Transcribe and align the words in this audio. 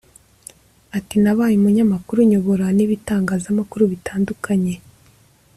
Ati 0.97 1.15
“Nabaye 1.23 1.55
umunyamakuru 1.57 2.19
nyobora 2.31 2.65
n’ibitangazamakuru 2.77 3.83
bitandukanye 3.91 4.75